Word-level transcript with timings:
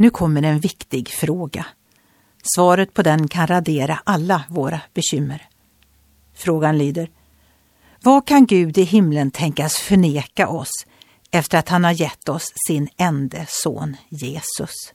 Nu 0.00 0.10
kommer 0.10 0.42
en 0.42 0.60
viktig 0.60 1.08
fråga. 1.08 1.66
Svaret 2.54 2.94
på 2.94 3.02
den 3.02 3.28
kan 3.28 3.46
radera 3.46 4.00
alla 4.04 4.44
våra 4.48 4.80
bekymmer. 4.94 5.48
Frågan 6.34 6.78
lyder 6.78 7.10
Vad 8.02 8.26
kan 8.26 8.46
Gud 8.46 8.78
i 8.78 8.82
himlen 8.82 9.30
tänkas 9.30 9.76
förneka 9.76 10.48
oss 10.48 10.70
efter 11.30 11.58
att 11.58 11.68
han 11.68 11.84
har 11.84 11.92
gett 11.92 12.28
oss 12.28 12.52
sin 12.68 12.88
ende 12.96 13.46
son 13.48 13.96
Jesus? 14.08 14.92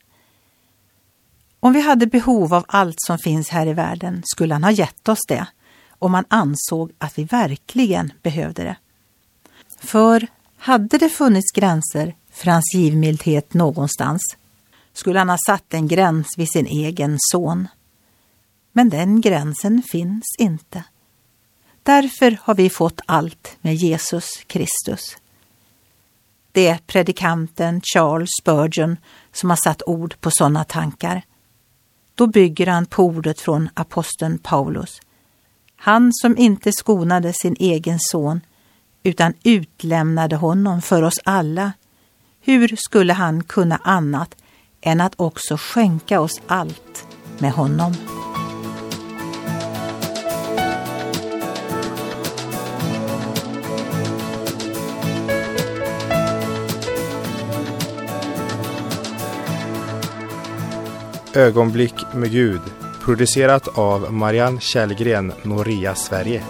Om 1.60 1.74
vi 1.74 1.82
hade 1.82 2.08
behov 2.08 2.54
av 2.54 2.66
allt 2.68 2.98
som 2.98 3.18
finns 3.18 3.50
här 3.50 3.68
i 3.68 3.74
världen 3.74 4.22
skulle 4.26 4.54
han 4.54 4.64
ha 4.64 4.72
gett 4.72 5.10
oss 5.10 5.26
det 5.28 5.48
om 5.90 6.14
han 6.14 6.26
ansåg 6.28 6.92
att 6.98 7.18
vi 7.18 7.24
verkligen 7.24 8.14
behövde 8.22 8.64
det. 8.64 8.76
För 9.80 10.28
hade 10.58 10.98
det 10.98 11.10
funnits 11.10 11.52
gränser 11.52 12.16
för 12.32 12.52
hans 12.52 12.74
givmildhet 12.76 13.54
någonstans 13.54 14.22
skulle 14.94 15.20
han 15.20 15.30
ha 15.30 15.38
satt 15.48 15.74
en 15.74 15.88
gräns 15.88 16.28
vid 16.38 16.52
sin 16.52 16.68
egen 16.68 17.18
son. 17.32 17.68
Men 18.72 18.90
den 18.90 19.22
gränsen 19.22 19.84
finns 19.92 20.36
inte. 20.40 20.84
Därför 21.84 22.38
har 22.42 22.56
vi 22.56 22.70
fått 22.70 23.02
allt 23.06 23.58
med 23.62 23.76
Jesus 23.76 24.30
Kristus. 24.48 25.18
Det 26.52 26.68
är 26.68 26.78
predikanten 26.78 27.82
Charles 27.82 28.30
Spurgeon 28.42 28.98
som 29.32 29.50
har 29.50 29.58
satt 29.64 29.82
ord 29.86 30.16
på 30.22 30.32
sådana 30.32 30.64
tankar. 30.64 31.22
Då 32.16 32.28
bygger 32.28 32.68
han 32.68 32.86
på 32.86 33.04
ordet 33.04 33.40
från 33.42 33.70
aposteln 33.74 34.38
Paulus. 34.38 35.02
Han 35.76 36.14
som 36.14 36.38
inte 36.38 36.72
skonade 36.72 37.34
sin 37.34 37.56
egen 37.60 38.00
son 38.00 38.42
utan 39.04 39.34
utlämnade 39.44 40.36
honom 40.36 40.82
för 40.82 41.02
oss 41.02 41.20
alla. 41.24 41.74
Hur 42.42 42.76
skulle 42.76 43.14
han 43.14 43.44
kunna 43.44 43.78
annat 43.84 44.36
än 44.84 45.02
att 45.02 45.14
också 45.16 45.58
skänka 45.58 46.20
oss 46.20 46.42
allt 46.48 47.08
med 47.40 47.52
honom? 47.52 47.94
Ögonblick 61.36 61.96
med 62.14 62.32
Gud 62.32 62.62
producerat 63.04 63.78
av 63.78 64.14
Marianne 64.14 64.60
Källgren, 64.60 65.34
Noria 65.44 65.96
Sverige. 65.96 66.44